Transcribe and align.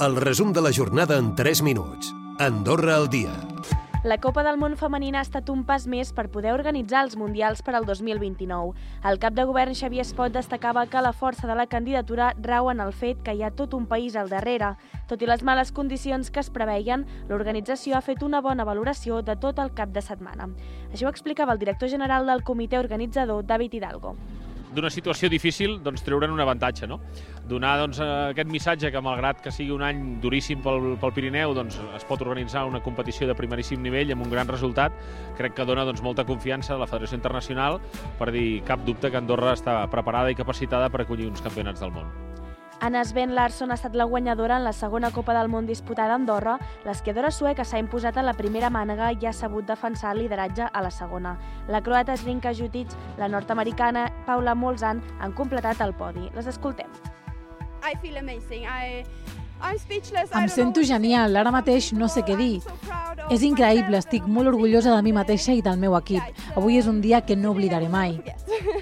El 0.00 0.16
resum 0.16 0.52
de 0.52 0.60
la 0.60 0.72
jornada 0.72 1.16
en 1.18 1.36
3 1.36 1.62
minuts. 1.62 2.12
Andorra 2.40 2.96
al 2.96 3.08
dia. 3.08 3.30
La 4.02 4.18
Copa 4.18 4.42
del 4.42 4.58
Món 4.58 4.74
Femenina 4.76 5.20
ha 5.20 5.22
estat 5.22 5.52
un 5.52 5.62
pas 5.64 5.86
més 5.86 6.10
per 6.12 6.24
poder 6.34 6.50
organitzar 6.52 7.04
els 7.06 7.14
Mundials 7.16 7.62
per 7.62 7.76
al 7.78 7.86
2029. 7.86 8.74
El 9.06 9.20
cap 9.22 9.38
de 9.38 9.46
govern 9.46 9.78
Xavier 9.78 10.02
Espot 10.02 10.34
destacava 10.34 10.84
que 10.90 11.00
la 11.00 11.14
força 11.14 11.46
de 11.46 11.54
la 11.54 11.68
candidatura 11.70 12.34
rau 12.42 12.72
en 12.72 12.82
el 12.82 12.92
fet 12.92 13.22
que 13.22 13.36
hi 13.38 13.46
ha 13.46 13.54
tot 13.54 13.72
un 13.72 13.86
país 13.86 14.16
al 14.16 14.34
darrere. 14.34 14.74
Tot 15.06 15.22
i 15.22 15.30
les 15.30 15.46
males 15.46 15.70
condicions 15.70 16.28
que 16.28 16.42
es 16.42 16.50
preveien, 16.50 17.06
l'organització 17.30 17.94
ha 17.94 18.02
fet 18.02 18.26
una 18.26 18.42
bona 18.42 18.66
valoració 18.66 19.22
de 19.22 19.38
tot 19.38 19.62
el 19.62 19.72
cap 19.78 19.94
de 19.94 20.02
setmana. 20.02 20.50
Això 20.90 21.06
ho 21.06 21.14
explicava 21.14 21.54
el 21.54 21.62
director 21.62 21.88
general 21.88 22.26
del 22.26 22.42
comitè 22.42 22.82
organitzador, 22.82 23.46
David 23.46 23.78
Hidalgo 23.78 24.18
d'una 24.74 24.90
situació 24.90 25.30
difícil 25.32 25.78
doncs, 25.84 26.02
treure'n 26.06 26.32
un 26.34 26.42
avantatge, 26.42 26.88
no? 26.90 27.00
Donar 27.48 27.76
doncs, 27.82 28.00
aquest 28.02 28.50
missatge 28.50 28.90
que, 28.92 29.02
malgrat 29.04 29.40
que 29.44 29.52
sigui 29.54 29.72
un 29.74 29.84
any 29.86 30.02
duríssim 30.22 30.62
pel, 30.64 30.94
pel 31.00 31.14
Pirineu, 31.16 31.54
doncs, 31.56 31.78
es 31.96 32.06
pot 32.08 32.22
organitzar 32.24 32.66
una 32.68 32.82
competició 32.84 33.28
de 33.30 33.38
primeríssim 33.38 33.82
nivell 33.82 34.12
amb 34.14 34.26
un 34.26 34.32
gran 34.32 34.50
resultat, 34.50 34.96
crec 35.38 35.56
que 35.58 35.68
dona 35.68 35.86
doncs, 35.88 36.02
molta 36.04 36.26
confiança 36.28 36.74
a 36.74 36.82
la 36.82 36.90
Federació 36.90 37.20
Internacional 37.20 37.80
per 38.18 38.30
dir 38.34 38.62
cap 38.66 38.84
dubte 38.86 39.10
que 39.10 39.20
Andorra 39.20 39.56
està 39.56 39.82
preparada 39.92 40.32
i 40.32 40.38
capacitada 40.38 40.90
per 40.90 41.04
acollir 41.04 41.30
uns 41.30 41.44
campionats 41.44 41.84
del 41.84 41.94
món. 41.94 42.23
Anna 42.84 43.02
Sven 43.02 43.34
Larsson 43.34 43.70
ha 43.70 43.78
estat 43.78 43.94
la 43.96 44.04
guanyadora 44.04 44.58
en 44.58 44.64
la 44.64 44.74
segona 44.76 45.08
Copa 45.10 45.32
del 45.32 45.48
Món 45.48 45.64
disputada 45.64 46.12
a 46.12 46.16
Andorra. 46.20 46.58
L'esquiadora 46.84 47.30
sueca 47.32 47.64
s'ha 47.64 47.78
imposat 47.80 48.18
a 48.20 48.24
la 48.26 48.34
primera 48.36 48.68
mànega 48.68 49.08
i 49.16 49.24
ha 49.24 49.32
sabut 49.32 49.64
defensar 49.64 50.10
el 50.12 50.20
lideratge 50.20 50.66
a 50.68 50.82
la 50.84 50.90
segona. 50.92 51.32
La 51.72 51.80
croata 51.80 52.12
Srinka 52.14 52.52
Jutic, 52.52 52.92
la 53.16 53.30
nord-americana 53.32 54.10
Paula 54.26 54.52
Molzan 54.54 55.00
han 55.18 55.32
completat 55.32 55.80
el 55.80 55.94
podi. 55.96 56.28
Les 56.36 56.52
escoltem. 56.52 56.92
I 57.80 57.96
feel 58.02 58.20
amazing. 58.20 58.68
I, 58.68 59.00
em 59.64 60.48
sento 60.52 60.84
genial, 60.84 61.38
ara 61.40 61.48
mateix 61.54 61.94
no 61.96 62.10
sé 62.12 62.20
què 62.20 62.36
dir. 62.36 62.60
És 63.32 63.40
increïble, 63.48 63.96
estic 63.96 64.28
molt 64.28 64.52
orgullosa 64.52 64.92
de 64.92 65.00
mi 65.06 65.16
mateixa 65.16 65.56
i 65.56 65.64
del 65.64 65.80
meu 65.80 65.96
equip. 65.96 66.44
Avui 66.52 66.76
és 66.76 66.90
un 66.90 67.00
dia 67.00 67.22
que 67.24 67.32
no 67.36 67.56
oblidaré 67.56 67.88
mai. 67.88 68.18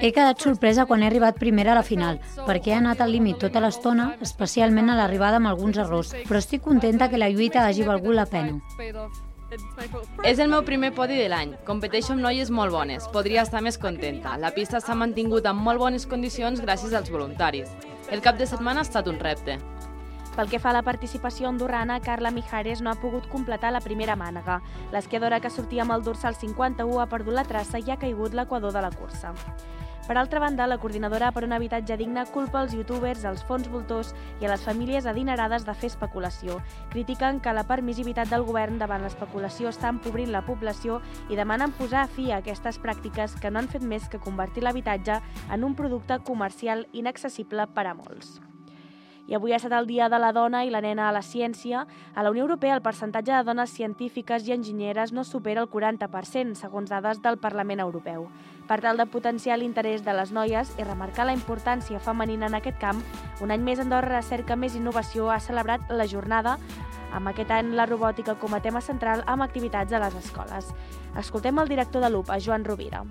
He 0.00 0.12
quedat 0.12 0.40
sorpresa 0.40 0.86
quan 0.86 1.02
he 1.02 1.06
arribat 1.06 1.38
primera 1.40 1.72
a 1.72 1.78
la 1.80 1.84
final, 1.86 2.20
perquè 2.46 2.74
he 2.74 2.78
anat 2.78 3.00
al 3.00 3.12
límit 3.12 3.38
tota 3.42 3.62
l'estona, 3.64 4.14
especialment 4.24 4.90
a 4.90 4.98
l'arribada 4.98 5.40
amb 5.42 5.50
alguns 5.50 5.78
errors, 5.78 6.14
però 6.28 6.40
estic 6.40 6.62
contenta 6.62 7.10
que 7.10 7.20
la 7.20 7.30
lluita 7.30 7.66
hagi 7.66 7.86
valgut 7.86 8.14
la 8.14 8.26
pena. 8.26 8.58
És 10.24 10.40
el 10.40 10.48
meu 10.50 10.64
primer 10.66 10.90
podi 10.96 11.16
de 11.18 11.28
l'any. 11.30 11.52
Competeixo 11.66 12.14
amb 12.14 12.24
noies 12.24 12.50
molt 12.50 12.72
bones. 12.74 13.06
Podria 13.14 13.44
estar 13.46 13.62
més 13.62 13.78
contenta. 13.78 14.38
La 14.40 14.50
pista 14.56 14.80
s'ha 14.80 14.96
mantingut 14.98 15.46
en 15.46 15.60
molt 15.66 15.78
bones 15.78 16.08
condicions 16.10 16.62
gràcies 16.64 16.94
als 16.94 17.12
voluntaris. 17.12 17.70
El 18.10 18.22
cap 18.24 18.38
de 18.40 18.48
setmana 18.50 18.82
ha 18.82 18.88
estat 18.88 19.06
un 19.10 19.20
repte. 19.20 19.58
Pel 20.34 20.48
que 20.50 20.58
fa 20.58 20.72
a 20.72 20.74
la 20.74 20.82
participació 20.82 21.46
andorrana, 21.46 22.00
Carla 22.02 22.32
Mijares 22.34 22.80
no 22.82 22.90
ha 22.90 22.98
pogut 22.98 23.28
completar 23.30 23.70
la 23.70 23.80
primera 23.80 24.16
mànega. 24.18 24.58
L'esquiadora 24.90 25.38
que 25.38 25.50
sortia 25.50 25.84
amb 25.84 25.94
el 25.94 26.02
dorsal 26.02 26.34
51 26.34 26.98
ha 26.98 27.06
perdut 27.06 27.36
la 27.36 27.44
traça 27.46 27.78
i 27.78 27.92
ha 27.92 28.00
caigut 28.02 28.34
l'equador 28.34 28.74
de 28.74 28.82
la 28.82 28.90
cursa. 28.90 29.30
Per 30.08 30.16
altra 30.18 30.40
banda, 30.42 30.66
la 30.66 30.76
coordinadora 30.76 31.30
per 31.32 31.44
un 31.46 31.54
habitatge 31.54 31.96
digne 31.96 32.24
culpa 32.34 32.60
els 32.64 32.74
youtubers, 32.74 33.22
els 33.24 33.44
fons 33.46 33.70
voltors 33.70 34.10
i 34.42 34.44
a 34.44 34.50
les 34.50 34.64
famílies 34.66 35.06
adinerades 35.06 35.64
de 35.64 35.74
fer 35.78 35.88
especulació. 35.92 36.58
Critiquen 36.90 37.38
que 37.40 37.54
la 37.54 37.64
permissivitat 37.68 38.28
del 38.28 38.44
govern 38.44 38.76
davant 38.82 39.06
l'especulació 39.06 39.70
està 39.70 39.92
empobrint 39.94 40.32
la 40.34 40.42
població 40.44 40.98
i 41.30 41.38
demanen 41.38 41.72
posar 41.78 42.08
fi 42.08 42.32
a 42.32 42.40
aquestes 42.42 42.82
pràctiques 42.82 43.38
que 43.40 43.54
no 43.54 43.62
han 43.62 43.70
fet 43.70 43.86
més 43.86 44.10
que 44.10 44.20
convertir 44.20 44.66
l'habitatge 44.66 45.22
en 45.48 45.64
un 45.64 45.78
producte 45.78 46.18
comercial 46.26 46.84
inaccessible 46.92 47.70
per 47.70 47.86
a 47.86 47.94
molts. 47.94 48.42
I 49.26 49.34
avui 49.38 49.54
ha 49.54 49.56
estat 49.56 49.72
el 49.72 49.86
Dia 49.88 50.10
de 50.12 50.18
la 50.20 50.32
Dona 50.36 50.64
i 50.66 50.70
la 50.70 50.82
Nena 50.84 51.08
a 51.08 51.12
la 51.16 51.22
Ciència. 51.24 51.86
A 52.14 52.22
la 52.22 52.30
Unió 52.30 52.44
Europea 52.44 52.74
el 52.76 52.82
percentatge 52.84 53.32
de 53.32 53.42
dones 53.46 53.72
científiques 53.72 54.44
i 54.46 54.52
enginyeres 54.52 55.12
no 55.16 55.24
supera 55.24 55.62
el 55.62 55.70
40%, 55.70 56.54
segons 56.60 56.90
dades 56.92 57.22
del 57.24 57.38
Parlament 57.38 57.80
Europeu. 57.80 58.28
Per 58.68 58.80
tal 58.84 59.00
de 59.00 59.06
potenciar 59.06 59.56
l'interès 59.58 60.04
de 60.04 60.12
les 60.12 60.32
noies 60.32 60.74
i 60.78 60.84
remarcar 60.84 61.24
la 61.24 61.36
importància 61.36 62.00
femenina 62.00 62.50
en 62.52 62.58
aquest 62.60 62.80
camp, 62.80 63.00
un 63.40 63.50
any 63.50 63.64
més 63.64 63.80
Andorra 63.80 64.18
Recerca 64.18 64.56
Més 64.56 64.76
Innovació 64.76 65.30
ha 65.30 65.40
celebrat 65.40 65.88
la 65.88 66.08
jornada 66.08 66.58
amb 67.14 67.30
aquest 67.30 67.52
any 67.54 67.72
la 67.78 67.86
robòtica 67.86 68.34
com 68.40 68.54
a 68.54 68.60
tema 68.60 68.82
central 68.82 69.22
amb 69.26 69.46
activitats 69.46 69.92
a 69.92 70.02
les 70.02 70.18
escoles. 70.20 70.74
Escoltem 71.16 71.62
el 71.62 71.70
director 71.70 72.02
de 72.02 72.10
l'UP, 72.10 72.32
Joan 72.42 72.64
Rovira. 72.64 73.04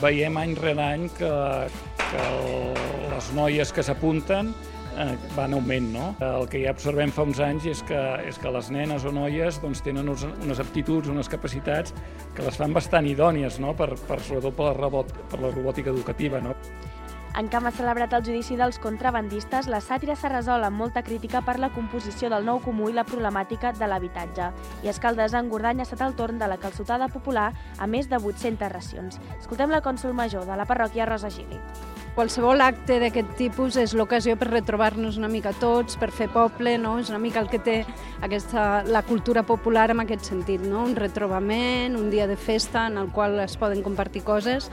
Veiem 0.00 0.36
any 0.40 0.54
rere 0.56 0.84
any 0.84 1.08
que, 1.18 1.30
que 2.00 2.26
les 3.10 3.32
noies 3.36 3.72
que 3.74 3.84
s'apunten 3.84 4.54
eh, 4.96 5.16
va 5.36 5.46
en 5.48 5.56
augment. 5.58 5.90
No? 5.94 6.06
El 6.24 6.46
que 6.50 6.62
ja 6.64 6.74
observem 6.74 7.12
fa 7.14 7.26
uns 7.28 7.40
anys 7.44 7.66
és 7.72 7.82
que, 7.86 8.00
és 8.28 8.38
que 8.40 8.52
les 8.54 8.70
nenes 8.74 9.04
o 9.04 9.12
noies 9.14 9.60
doncs, 9.62 9.82
tenen 9.86 10.08
unes, 10.08 10.26
unes 10.44 10.62
aptituds, 10.62 11.10
unes 11.12 11.30
capacitats 11.32 11.94
que 12.36 12.46
les 12.46 12.56
fan 12.60 12.74
bastant 12.76 13.08
idònies, 13.08 13.60
no? 13.62 13.74
per, 13.76 13.92
per, 14.08 14.20
sobretot 14.24 14.56
per 14.56 14.70
la, 14.70 14.78
robot, 14.78 15.12
per 15.32 15.42
la 15.42 15.52
robòtica 15.54 15.92
educativa. 15.94 16.42
No? 16.44 16.56
En 17.38 17.46
camp 17.46 17.68
ha 17.68 17.70
celebrat 17.70 18.12
el 18.16 18.24
judici 18.26 18.56
dels 18.58 18.80
contrabandistes, 18.82 19.68
la 19.70 19.78
sàtira 19.84 20.16
s'ha 20.18 20.32
resolt 20.32 20.66
amb 20.66 20.80
molta 20.82 21.04
crítica 21.06 21.40
per 21.46 21.60
la 21.62 21.70
composició 21.70 22.28
del 22.32 22.44
nou 22.44 22.58
comú 22.64 22.88
i 22.90 22.96
la 22.96 23.06
problemàtica 23.06 23.70
de 23.78 23.86
l'habitatge. 23.86 24.50
I 24.82 24.90
Escaldes 24.90 25.36
en 25.38 25.48
Gordany 25.48 25.80
ha 25.80 25.86
estat 25.86 26.02
el 26.08 26.16
torn 26.18 26.42
de 26.42 26.48
la 26.50 26.58
calçotada 26.58 27.08
popular 27.08 27.52
a 27.78 27.86
més 27.86 28.10
de 28.10 28.18
800 28.18 28.72
racions. 28.72 29.20
Escoltem 29.38 29.70
la 29.70 29.82
cònsul 29.84 30.12
major 30.12 30.44
de 30.44 30.58
la 30.58 30.66
parròquia 30.66 31.06
Rosa 31.06 31.30
Gili. 31.30 31.60
Qualsevol 32.16 32.60
acte 32.60 32.98
d'aquest 32.98 33.36
tipus 33.38 33.76
és 33.78 33.94
l'ocasió 33.94 34.34
per 34.36 34.50
retrobar-nos 34.50 35.16
una 35.16 35.30
mica 35.30 35.52
tots, 35.62 35.94
per 35.96 36.10
fer 36.10 36.26
poble, 36.34 36.74
no? 36.82 36.96
és 36.98 37.12
una 37.14 37.22
mica 37.22 37.38
el 37.38 37.48
que 37.48 37.62
té 37.62 37.76
aquesta, 38.26 38.82
la 38.82 39.04
cultura 39.06 39.44
popular 39.46 39.92
en 39.94 40.02
aquest 40.02 40.26
sentit, 40.32 40.66
no? 40.66 40.82
un 40.90 40.98
retrobament, 40.98 41.94
un 41.96 42.10
dia 42.10 42.26
de 42.26 42.36
festa 42.36 42.88
en 42.90 42.98
el 42.98 43.14
qual 43.14 43.38
es 43.40 43.56
poden 43.56 43.86
compartir 43.86 44.26
coses. 44.26 44.72